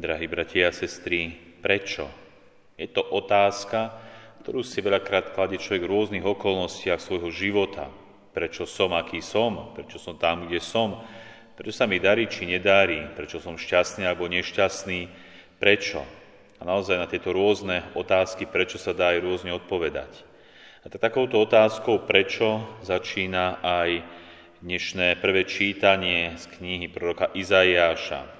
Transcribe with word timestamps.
Drahí 0.00 0.32
bratia 0.32 0.72
a 0.72 0.72
sestry, 0.72 1.28
prečo? 1.60 2.08
Je 2.80 2.88
to 2.88 3.04
otázka, 3.04 3.92
ktorú 4.40 4.64
si 4.64 4.80
veľakrát 4.80 5.36
kladie 5.36 5.60
človek 5.60 5.84
v 5.84 5.92
rôznych 5.92 6.24
okolnostiach 6.24 6.96
svojho 6.96 7.28
života. 7.28 7.92
Prečo 8.32 8.64
som, 8.64 8.96
aký 8.96 9.20
som? 9.20 9.76
Prečo 9.76 10.00
som 10.00 10.16
tam, 10.16 10.48
kde 10.48 10.56
som? 10.56 11.04
Prečo 11.52 11.76
sa 11.76 11.84
mi 11.84 12.00
darí, 12.00 12.32
či 12.32 12.48
nedarí? 12.48 13.12
Prečo 13.12 13.44
som 13.44 13.60
šťastný 13.60 14.08
alebo 14.08 14.24
nešťastný? 14.24 15.04
Prečo? 15.60 16.00
A 16.56 16.62
naozaj 16.64 16.96
na 16.96 17.04
tieto 17.04 17.36
rôzne 17.36 17.84
otázky, 17.92 18.48
prečo 18.48 18.80
sa 18.80 18.96
dá 18.96 19.12
aj 19.12 19.20
rôzne 19.20 19.52
odpovedať. 19.52 20.24
A 20.80 20.88
takouto 20.88 21.44
otázkou, 21.44 22.08
prečo, 22.08 22.64
začína 22.80 23.60
aj 23.60 24.00
dnešné 24.64 25.20
prvé 25.20 25.44
čítanie 25.44 26.40
z 26.40 26.48
knihy 26.56 26.88
proroka 26.88 27.28
Izaiáša. 27.36 28.39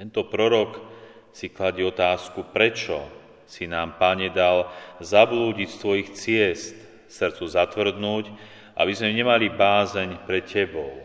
Tento 0.00 0.24
prorok 0.24 0.80
si 1.28 1.52
kladie 1.52 1.84
otázku, 1.84 2.48
prečo 2.56 3.04
si 3.44 3.68
nám, 3.68 4.00
Pane, 4.00 4.32
dal 4.32 4.72
zablúdiť 4.96 5.68
z 5.68 5.76
Tvojich 5.76 6.08
ciest, 6.16 6.72
srdcu 7.04 7.44
zatvrdnúť, 7.44 8.32
aby 8.80 8.92
sme 8.96 9.12
nemali 9.12 9.52
bázeň 9.52 10.24
pre 10.24 10.40
Tebou. 10.40 11.04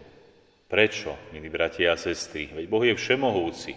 Prečo, 0.71 1.11
milí 1.35 1.51
bratia 1.51 1.91
a 1.91 1.99
sestry? 1.99 2.47
Veď 2.55 2.71
Boh 2.71 2.87
je 2.87 2.95
všemohúci. 2.95 3.75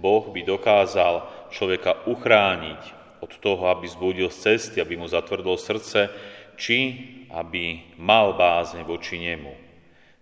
Boh 0.00 0.32
by 0.32 0.40
dokázal 0.40 1.14
človeka 1.52 2.08
uchrániť 2.08 2.82
od 3.20 3.36
toho, 3.44 3.68
aby 3.68 3.84
zbudil 3.84 4.32
z 4.32 4.48
cesty, 4.56 4.80
aby 4.80 4.96
mu 4.96 5.04
zatvrdlo 5.04 5.60
srdce, 5.60 6.08
či 6.56 7.04
aby 7.36 7.92
mal 8.00 8.32
bázeň 8.32 8.80
voči 8.88 9.20
nemu. 9.20 9.52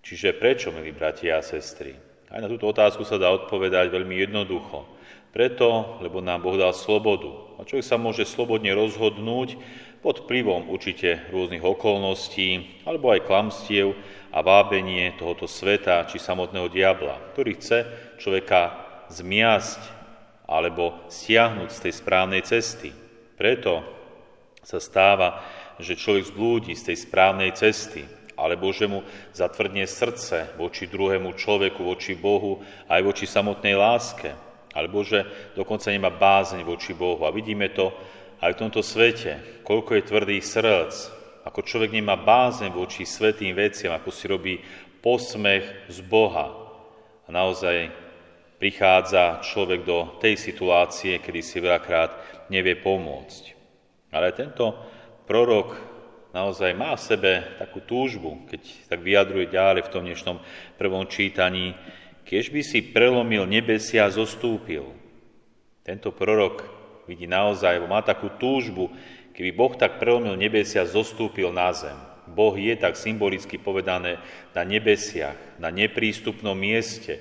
Čiže 0.02 0.34
prečo, 0.34 0.74
milí 0.74 0.90
bratia 0.90 1.38
a 1.38 1.46
sestry? 1.46 2.10
Aj 2.32 2.40
na 2.40 2.48
túto 2.48 2.64
otázku 2.72 3.04
sa 3.04 3.20
dá 3.20 3.28
odpovedať 3.28 3.92
veľmi 3.92 4.16
jednoducho. 4.24 4.88
Preto, 5.36 6.00
lebo 6.00 6.24
nám 6.24 6.40
Boh 6.40 6.56
dal 6.56 6.72
slobodu. 6.72 7.28
A 7.60 7.68
človek 7.68 7.84
sa 7.84 8.00
môže 8.00 8.24
slobodne 8.24 8.72
rozhodnúť 8.72 9.60
pod 10.00 10.24
vplyvom 10.24 10.72
určite 10.72 11.28
rôznych 11.28 11.60
okolností, 11.60 12.80
alebo 12.88 13.12
aj 13.12 13.28
klamstiev 13.28 13.92
a 14.32 14.40
vábenie 14.40 15.12
tohoto 15.20 15.44
sveta 15.44 16.08
či 16.08 16.16
samotného 16.16 16.72
diabla, 16.72 17.20
ktorý 17.36 17.60
chce 17.60 17.78
človeka 18.16 18.80
zmiasť 19.12 19.80
alebo 20.48 21.04
stiahnuť 21.12 21.68
z 21.68 21.78
tej 21.84 21.92
správnej 22.00 22.42
cesty. 22.48 22.90
Preto 23.36 23.84
sa 24.64 24.80
stáva, 24.80 25.44
že 25.76 26.00
človek 26.00 26.32
zblúdi 26.32 26.72
z 26.72 26.92
tej 26.92 26.96
správnej 27.04 27.52
cesty, 27.52 28.08
alebo 28.36 28.72
že 28.72 28.88
mu 28.88 29.04
zatvrdne 29.36 29.84
srdce 29.84 30.56
voči 30.56 30.88
druhému 30.88 31.36
človeku, 31.36 31.84
voči 31.84 32.16
Bohu, 32.16 32.64
aj 32.88 33.00
voči 33.04 33.24
samotnej 33.28 33.76
láske, 33.76 34.32
alebo 34.72 35.04
že 35.04 35.24
dokonca 35.52 35.92
nemá 35.92 36.08
bázeň 36.08 36.64
voči 36.64 36.96
Bohu. 36.96 37.28
A 37.28 37.34
vidíme 37.34 37.68
to 37.70 37.92
aj 38.40 38.56
v 38.56 38.60
tomto 38.66 38.80
svete, 38.80 39.62
koľko 39.62 40.00
je 40.00 40.08
tvrdých 40.08 40.44
srdc, 40.44 40.94
ako 41.44 41.60
človek 41.62 41.90
nemá 41.92 42.16
bázeň 42.16 42.72
voči 42.72 43.02
svetým 43.04 43.52
veciam, 43.54 43.92
ako 43.94 44.10
si 44.14 44.24
robí 44.30 44.54
posmech 45.02 45.90
z 45.90 45.98
Boha. 46.06 46.54
A 47.26 47.28
naozaj 47.30 47.90
prichádza 48.62 49.42
človek 49.42 49.82
do 49.82 50.22
tej 50.22 50.38
situácie, 50.38 51.18
kedy 51.18 51.40
si 51.42 51.58
veľakrát 51.58 52.46
nevie 52.46 52.78
pomôcť. 52.78 53.58
Ale 54.14 54.30
tento 54.30 54.70
prorok 55.26 55.91
naozaj 56.32 56.72
má 56.72 56.96
v 56.96 57.04
sebe 57.04 57.32
takú 57.60 57.84
túžbu, 57.84 58.44
keď 58.48 58.60
tak 58.88 59.00
vyjadruje 59.04 59.52
ďalej 59.52 59.82
v 59.86 59.92
tom 59.92 60.02
dnešnom 60.04 60.38
prvom 60.80 61.04
čítaní, 61.06 61.76
keď 62.24 62.44
by 62.50 62.60
si 62.64 62.80
prelomil 62.80 63.44
nebesia 63.44 64.08
a 64.08 64.14
zostúpil. 64.14 64.88
Tento 65.84 66.10
prorok 66.10 66.64
vidí 67.04 67.28
naozaj, 67.28 67.84
má 67.84 68.00
takú 68.00 68.32
túžbu, 68.40 68.88
keby 69.36 69.50
Boh 69.52 69.74
tak 69.76 70.00
prelomil 70.00 70.34
nebesia 70.40 70.82
a 70.82 70.90
zostúpil 70.90 71.52
na 71.52 71.70
zem. 71.76 71.96
Boh 72.32 72.54
je 72.56 72.72
tak 72.78 72.96
symbolicky 72.96 73.60
povedané 73.60 74.16
na 74.56 74.62
nebesiach, 74.64 75.36
na 75.60 75.68
neprístupnom 75.68 76.56
mieste, 76.56 77.20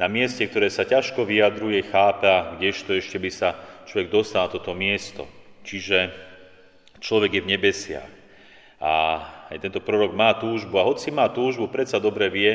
na 0.00 0.08
mieste, 0.08 0.48
ktoré 0.48 0.72
sa 0.72 0.88
ťažko 0.88 1.28
vyjadruje, 1.28 1.84
chápa, 1.92 2.56
kdežto 2.56 2.96
ešte 2.96 3.20
by 3.20 3.30
sa 3.30 3.52
človek 3.84 4.08
dostal 4.08 4.48
na 4.48 4.52
toto 4.56 4.72
miesto. 4.72 5.28
Čiže 5.60 6.08
človek 7.04 7.36
je 7.36 7.44
v 7.44 7.50
nebesiach. 7.52 8.19
A 8.80 9.20
aj 9.52 9.60
tento 9.60 9.84
prorok 9.84 10.16
má 10.16 10.32
túžbu. 10.40 10.80
A 10.80 10.88
hoci 10.88 11.12
má 11.12 11.28
túžbu, 11.28 11.68
predsa 11.68 12.00
dobre 12.00 12.32
vie, 12.32 12.52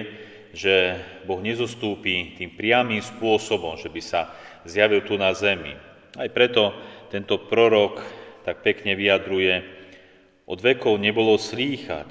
že 0.56 0.97
Boh 1.30 1.38
nezostúpi 1.38 2.34
tým 2.34 2.58
priamým 2.58 3.03
spôsobom, 3.03 3.78
že 3.78 3.91
by 3.91 4.02
sa 4.02 4.34
zjavil 4.66 5.06
tu 5.06 5.19
na 5.22 5.30
zemi. 5.38 5.78
Aj 6.18 6.30
preto 6.34 6.74
tento 7.13 7.38
prorok 7.46 8.02
tak 8.47 8.66
pekne 8.66 8.97
vyjadruje, 8.97 9.62
od 10.46 10.62
vekov 10.62 11.02
nebolo 11.02 11.41
slýchať, 11.41 12.08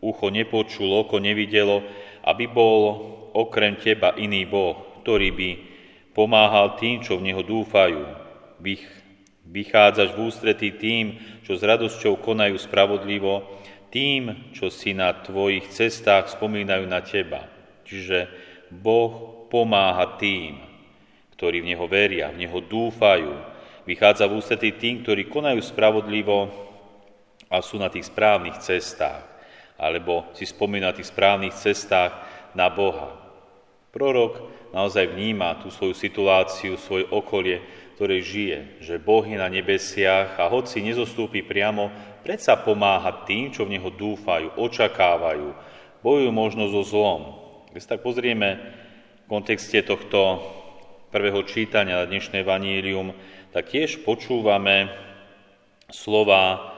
ucho 0.00 0.32
nepočul, 0.32 0.88
oko 1.04 1.20
nevidelo, 1.20 1.84
aby 2.24 2.48
bol 2.48 2.80
okrem 3.36 3.76
teba 3.76 4.16
iný 4.16 4.48
Boh, 4.48 5.04
ktorý 5.04 5.28
by 5.32 5.50
pomáhal 6.16 6.80
tým, 6.80 7.04
čo 7.04 7.20
v 7.20 7.30
Neho 7.30 7.44
dúfajú. 7.44 8.00
Vychádzaš 9.44 10.16
v 10.16 10.22
ústretí 10.24 10.70
tým, 10.72 11.20
čo 11.44 11.54
s 11.54 11.62
radosťou 11.62 12.16
konajú 12.20 12.56
spravodlivo, 12.56 13.44
tým, 13.92 14.50
čo 14.56 14.72
si 14.72 14.96
na 14.96 15.12
tvojich 15.12 15.70
cestách 15.70 16.32
spomínajú 16.32 16.84
na 16.88 17.04
teba. 17.04 17.46
Čiže 17.84 18.26
Boh 18.72 19.46
pomáha 19.52 20.18
tým, 20.18 20.58
ktorí 21.38 21.62
v 21.62 21.70
Neho 21.70 21.86
veria, 21.86 22.32
v 22.32 22.42
Neho 22.42 22.58
dúfajú. 22.58 23.30
Vychádza 23.84 24.24
v 24.26 24.40
ústretí 24.40 24.74
tým, 24.74 25.04
ktorí 25.04 25.28
konajú 25.28 25.60
spravodlivo 25.60 26.48
a 27.52 27.60
sú 27.60 27.78
na 27.78 27.92
tých 27.92 28.08
správnych 28.08 28.58
cestách. 28.58 29.22
Alebo 29.76 30.32
si 30.32 30.48
spomína 30.48 30.90
na 30.90 30.96
tých 30.96 31.12
správnych 31.12 31.54
cestách 31.54 32.16
na 32.56 32.66
Boha. 32.72 33.23
Prorok 33.94 34.42
naozaj 34.74 35.14
vníma 35.14 35.62
tú 35.62 35.70
svoju 35.70 35.94
situáciu, 35.94 36.74
svoje 36.74 37.06
okolie, 37.06 37.62
ktoré 37.94 38.18
žije, 38.18 38.82
že 38.82 38.98
Boh 38.98 39.22
je 39.22 39.38
na 39.38 39.46
nebesiach 39.46 40.34
a 40.34 40.50
hoci 40.50 40.82
nezostúpi 40.82 41.46
priamo, 41.46 41.94
predsa 42.26 42.58
pomáha 42.58 43.22
tým, 43.22 43.54
čo 43.54 43.62
v 43.62 43.78
Neho 43.78 43.94
dúfajú, 43.94 44.58
očakávajú, 44.58 45.54
bojujú 46.02 46.30
možno 46.34 46.66
so 46.74 46.82
zlom. 46.82 47.38
Keď 47.70 47.80
sa 47.86 47.90
tak 47.94 48.02
pozrieme 48.02 48.58
v 49.24 49.26
kontexte 49.30 49.78
tohto 49.86 50.42
prvého 51.14 51.46
čítania 51.46 52.02
na 52.02 52.10
dnešné 52.10 52.42
vanílium, 52.42 53.14
tak 53.54 53.70
tiež 53.70 54.02
počúvame 54.02 54.90
slova, 55.86 56.74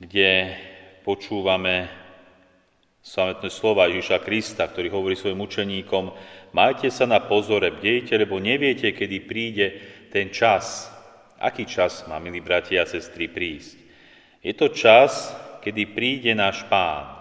kde 0.00 0.56
počúvame 1.04 1.92
samotné 3.02 3.48
slova 3.48 3.88
Ježiša 3.88 4.18
Krista, 4.20 4.68
ktorý 4.68 4.92
hovorí 4.92 5.14
svojim 5.16 5.40
učeníkom, 5.40 6.12
majte 6.52 6.92
sa 6.92 7.08
na 7.08 7.22
pozore, 7.22 7.72
bdejte, 7.72 8.18
lebo 8.18 8.42
neviete, 8.42 8.92
kedy 8.92 9.16
príde 9.24 9.66
ten 10.12 10.28
čas. 10.28 10.90
Aký 11.38 11.64
čas 11.64 12.02
má, 12.10 12.18
milí 12.18 12.42
bratia 12.42 12.82
a 12.82 12.90
sestry, 12.90 13.30
prísť? 13.30 13.78
Je 14.42 14.54
to 14.54 14.70
čas, 14.74 15.30
kedy 15.62 15.94
príde 15.94 16.34
náš 16.34 16.66
Pán. 16.66 17.14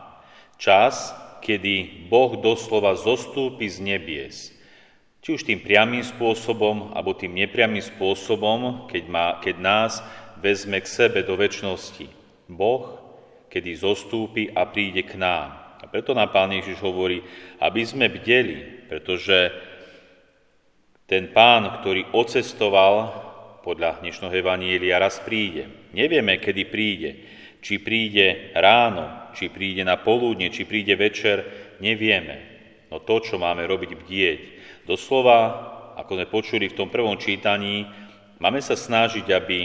Čas, 0.58 1.14
kedy 1.42 2.10
Boh 2.10 2.34
doslova 2.42 2.98
zostúpi 2.98 3.70
z 3.70 3.78
nebies. 3.82 4.38
Či 5.22 5.30
už 5.38 5.42
tým 5.46 5.62
priamým 5.62 6.02
spôsobom, 6.02 6.96
alebo 6.98 7.14
tým 7.14 7.36
nepriamým 7.36 7.84
spôsobom, 7.84 8.90
keď, 8.90 9.04
má, 9.06 9.28
keď 9.44 9.56
nás 9.60 9.94
vezme 10.42 10.82
k 10.82 10.88
sebe 10.88 11.22
do 11.22 11.38
väčšnosti. 11.38 12.10
Boh, 12.48 12.98
kedy 13.52 13.76
zostúpi 13.76 14.50
a 14.54 14.66
príde 14.66 15.04
k 15.04 15.20
nám. 15.20 15.67
Preto 15.88 16.12
nám 16.12 16.36
Pán 16.36 16.52
Ježiš 16.52 16.84
hovorí, 16.84 17.24
aby 17.64 17.82
sme 17.88 18.12
bdeli, 18.12 18.88
pretože 18.92 19.52
ten 21.08 21.32
pán, 21.32 21.80
ktorý 21.80 22.12
ocestoval 22.12 23.24
podľa 23.64 24.04
dnešného 24.04 24.36
Evanielia, 24.36 25.00
raz 25.00 25.24
príde. 25.24 25.92
Nevieme, 25.96 26.40
kedy 26.44 26.64
príde. 26.68 27.12
Či 27.64 27.80
príde 27.82 28.52
ráno, 28.54 29.32
či 29.34 29.48
príde 29.48 29.88
na 29.88 29.98
poludne, 29.98 30.52
či 30.52 30.68
príde 30.68 30.94
večer, 31.00 31.44
nevieme. 31.80 32.44
No 32.92 33.00
to, 33.00 33.24
čo 33.24 33.40
máme 33.40 33.64
robiť, 33.64 33.92
bdieť. 33.96 34.40
Doslova, 34.88 35.40
ako 36.00 36.12
sme 36.16 36.28
počuli 36.32 36.66
v 36.72 36.78
tom 36.78 36.88
prvom 36.92 37.16
čítaní, 37.16 37.88
máme 38.40 38.60
sa 38.60 38.76
snažiť, 38.76 39.26
aby 39.32 39.60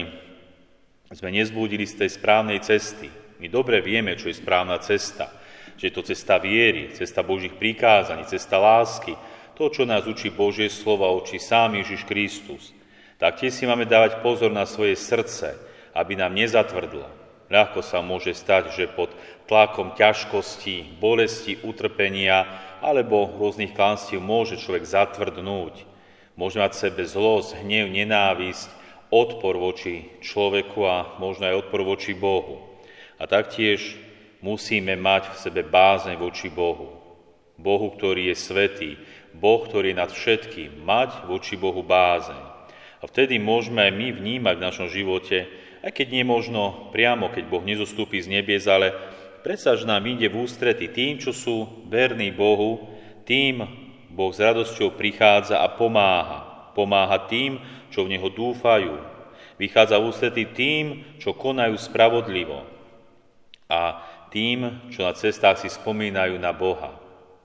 sme 1.12 1.30
nezbudili 1.34 1.84
z 1.84 2.06
tej 2.06 2.10
správnej 2.16 2.58
cesty. 2.64 3.10
My 3.42 3.50
dobre 3.50 3.82
vieme, 3.84 4.14
čo 4.14 4.30
je 4.30 4.38
správna 4.38 4.78
cesta. 4.80 5.41
Že 5.76 5.84
je 5.88 5.94
to 5.94 6.02
cesta 6.02 6.36
viery, 6.38 6.92
cesta 6.92 7.20
Božích 7.24 7.56
prikázaní, 7.56 8.24
cesta 8.28 8.58
lásky, 8.58 9.16
to, 9.54 9.68
čo 9.68 9.84
nás 9.84 10.08
učí 10.08 10.32
Božie 10.32 10.72
slova, 10.72 11.12
učí 11.12 11.36
sám 11.36 11.76
Ježiš 11.78 12.08
Kristus. 12.08 12.72
Tak 13.20 13.38
tiež 13.38 13.54
si 13.54 13.64
máme 13.68 13.86
dávať 13.86 14.24
pozor 14.24 14.50
na 14.50 14.66
svoje 14.66 14.98
srdce, 14.98 15.54
aby 15.94 16.18
nám 16.18 16.34
nezatvrdlo. 16.34 17.06
Ľahko 17.52 17.84
sa 17.84 18.00
môže 18.00 18.32
stať, 18.32 18.72
že 18.72 18.88
pod 18.88 19.12
tlakom 19.44 19.92
ťažkosti, 19.92 20.96
bolesti, 20.96 21.60
utrpenia 21.60 22.48
alebo 22.80 23.28
rôznych 23.28 23.76
klanstiev 23.76 24.24
môže 24.24 24.56
človek 24.56 24.88
zatvrdnúť. 24.88 25.84
Môžeme 26.32 26.64
mať 26.64 26.88
sebe 26.88 27.04
zlosť, 27.04 27.60
hnev, 27.60 27.92
nenávisť, 27.92 28.72
odpor 29.12 29.60
voči 29.60 30.08
človeku 30.24 30.80
a 30.88 31.20
možno 31.20 31.52
aj 31.52 31.68
odpor 31.68 31.84
voči 31.84 32.16
Bohu. 32.16 32.64
A 33.20 33.28
taktiež 33.28 34.00
musíme 34.42 34.98
mať 34.98 35.32
v 35.32 35.40
sebe 35.40 35.62
bázeň 35.62 36.18
voči 36.18 36.50
Bohu. 36.50 36.98
Bohu, 37.56 37.88
ktorý 37.94 38.34
je 38.34 38.36
svetý, 38.36 38.90
Boh, 39.32 39.62
ktorý 39.62 39.94
je 39.94 40.00
nad 40.02 40.10
všetkým, 40.10 40.82
mať 40.82 41.24
voči 41.30 41.54
Bohu 41.54 41.80
bázeň. 41.80 42.42
A 43.02 43.06
vtedy 43.06 43.38
môžeme 43.38 43.86
aj 43.86 43.92
my 43.94 44.08
vnímať 44.12 44.54
v 44.58 44.66
našom 44.66 44.88
živote, 44.90 45.46
aj 45.82 45.90
keď 45.90 46.06
nie 46.14 46.24
možno 46.26 46.90
priamo, 46.94 47.30
keď 47.30 47.44
Boh 47.50 47.62
nezostúpi 47.62 48.22
z 48.22 48.30
nebies, 48.30 48.70
ale 48.70 48.94
predsa, 49.42 49.74
že 49.74 49.86
nám 49.86 50.06
ide 50.06 50.30
v 50.30 50.46
ústrety 50.46 50.90
tým, 50.90 51.18
čo 51.18 51.34
sú 51.34 51.86
verní 51.90 52.30
Bohu, 52.30 52.86
tým 53.26 53.62
Boh 54.12 54.30
s 54.30 54.38
radosťou 54.38 54.94
prichádza 54.94 55.58
a 55.58 55.66
pomáha. 55.72 56.70
Pomáha 56.76 57.26
tým, 57.26 57.58
čo 57.90 58.04
v 58.04 58.16
Neho 58.16 58.28
dúfajú. 58.32 58.96
Vychádza 59.56 60.00
v 60.00 60.08
ústrety 60.08 60.44
tým, 60.52 60.84
čo 61.20 61.36
konajú 61.36 61.76
spravodlivo. 61.76 62.64
A 63.72 64.04
tým, 64.32 64.88
čo 64.88 65.04
na 65.04 65.12
cestách 65.12 65.60
si 65.60 65.68
spomínajú 65.68 66.40
na 66.40 66.50
Boha. 66.56 66.96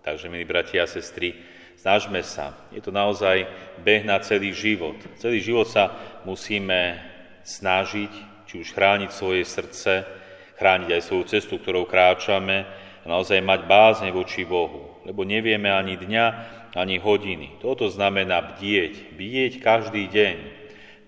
Takže, 0.08 0.32
milí 0.32 0.48
bratia 0.48 0.88
a 0.88 0.90
sestry, 0.90 1.36
snažme 1.76 2.24
sa. 2.24 2.56
Je 2.72 2.80
to 2.80 2.96
naozaj 2.96 3.44
beh 3.84 4.08
na 4.08 4.24
celý 4.24 4.56
život. 4.56 4.96
Celý 5.20 5.44
život 5.44 5.68
sa 5.68 5.92
musíme 6.24 6.96
snažiť, 7.44 8.12
či 8.48 8.64
už 8.64 8.72
chrániť 8.72 9.12
svoje 9.12 9.44
srdce, 9.44 10.08
chrániť 10.56 10.90
aj 10.96 11.02
svoju 11.04 11.24
cestu, 11.28 11.60
ktorou 11.60 11.84
kráčame, 11.84 12.64
a 13.04 13.06
naozaj 13.06 13.40
mať 13.40 13.68
bázne 13.68 14.10
voči 14.12 14.44
Bohu. 14.48 15.00
Lebo 15.08 15.24
nevieme 15.24 15.72
ani 15.72 15.96
dňa, 15.96 16.26
ani 16.76 17.00
hodiny. 17.00 17.64
Toto 17.64 17.88
znamená 17.88 18.44
bdieť. 18.56 19.16
Bdieť 19.16 19.64
každý 19.64 20.12
deň. 20.12 20.36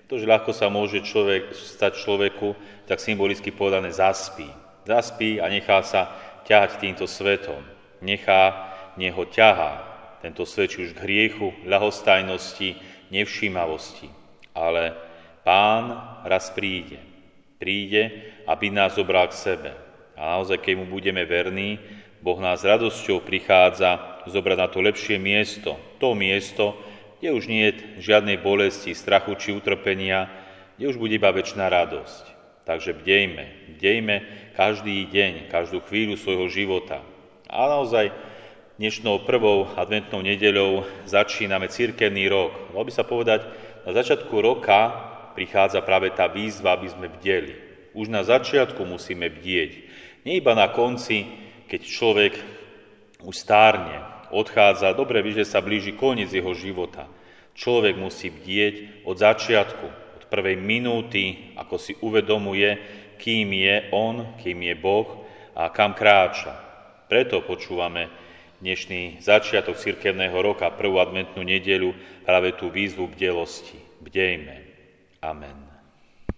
Pretože 0.03 0.25
ľahko 0.27 0.51
sa 0.55 0.71
môže 0.71 1.03
človek, 1.03 1.51
stať 1.51 1.99
človeku, 1.99 2.55
tak 2.87 3.03
symbolicky 3.03 3.51
povedané, 3.51 3.91
zaspí. 3.91 4.47
Zaspí 4.89 5.37
a 5.37 5.45
nechá 5.53 5.85
sa 5.85 6.09
ťahať 6.49 6.81
týmto 6.81 7.05
svetom. 7.05 7.61
Nechá 8.01 8.73
neho 8.97 9.21
ťahá 9.21 9.85
tento 10.25 10.49
svet 10.49 10.73
už 10.81 10.97
k 10.97 11.03
hriechu, 11.05 11.53
ľahostajnosti, 11.69 12.73
nevšímavosti. 13.13 14.09
Ale 14.57 14.97
pán 15.45 15.93
raz 16.25 16.49
príde. 16.49 16.97
Príde, 17.61 18.33
aby 18.49 18.73
nás 18.73 18.97
zobral 18.97 19.29
k 19.29 19.37
sebe. 19.37 19.71
A 20.17 20.33
naozaj, 20.33 20.57
keď 20.57 20.73
mu 20.81 20.89
budeme 20.89 21.21
verní, 21.21 21.77
Boh 22.25 22.41
nás 22.41 22.65
radosťou 22.65 23.21
prichádza 23.21 24.25
zobrať 24.25 24.57
na 24.57 24.67
to 24.73 24.81
lepšie 24.81 25.21
miesto. 25.21 25.77
To 26.01 26.17
miesto, 26.17 26.73
kde 27.21 27.29
už 27.37 27.45
nie 27.45 27.69
je 27.69 28.09
žiadnej 28.09 28.41
bolesti, 28.41 28.97
strachu 28.97 29.37
či 29.37 29.53
utrpenia, 29.53 30.33
kde 30.81 30.89
už 30.89 30.97
bude 30.97 31.13
iba 31.13 31.29
väčšiná 31.29 31.69
radosť. 31.69 32.38
Takže 32.69 32.93
bdejme, 33.01 33.73
bdejme 33.81 34.15
každý 34.53 35.09
deň, 35.09 35.49
každú 35.49 35.81
chvíľu 35.89 36.21
svojho 36.21 36.45
života. 36.53 37.01
A 37.49 37.65
naozaj 37.65 38.13
Dnešnou 38.79 39.27
prvou 39.27 39.67
adventnou 39.75 40.23
nedeľou 40.23 40.87
začíname 41.03 41.67
církevný 41.67 42.31
rok. 42.31 42.71
Mal 42.71 42.87
by 42.87 42.93
sa 42.95 43.03
povedať, 43.03 43.43
na 43.83 43.91
začiatku 43.91 44.31
roka 44.39 44.95
prichádza 45.35 45.83
práve 45.83 46.15
tá 46.15 46.31
výzva, 46.31 46.79
aby 46.79 46.87
sme 46.87 47.11
bdeli. 47.11 47.59
Už 47.91 48.07
na 48.07 48.23
začiatku 48.23 48.79
musíme 48.87 49.27
bdieť. 49.27 49.71
Nie 50.23 50.39
iba 50.39 50.55
na 50.55 50.71
konci, 50.71 51.27
keď 51.67 51.81
človek 51.83 52.33
už 53.19 53.35
stárne, 53.35 53.99
odchádza, 54.31 54.95
dobre 54.95 55.19
vie, 55.27 55.43
že 55.43 55.51
sa 55.51 55.59
blíži 55.59 55.91
koniec 55.99 56.31
jeho 56.31 56.55
života. 56.55 57.03
Človek 57.59 57.99
musí 57.99 58.31
bdieť 58.31 59.03
od 59.03 59.19
začiatku, 59.19 59.87
prvej 60.29 60.55
minúty, 60.55 61.53
ako 61.57 61.75
si 61.75 61.97
uvedomuje, 61.99 62.77
kým 63.19 63.51
je 63.51 63.75
on, 63.91 64.39
kým 64.39 64.63
je 64.63 64.75
Boh 64.79 65.25
a 65.57 65.73
kam 65.73 65.97
kráča. 65.97 66.55
Preto 67.09 67.43
počúvame 67.43 68.07
dnešný 68.63 69.19
začiatok 69.19 69.75
cirkevného 69.75 70.35
roka, 70.39 70.69
prvú 70.71 71.01
adventnú 71.01 71.41
nedeľu, 71.43 71.91
práve 72.23 72.55
tú 72.55 72.69
výzvu 72.69 73.09
bdelosti. 73.11 73.75
Bdejme. 73.99 74.55
Amen. 75.19 75.68